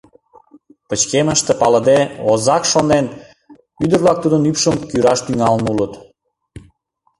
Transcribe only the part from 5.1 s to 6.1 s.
тӱҥалын улыт.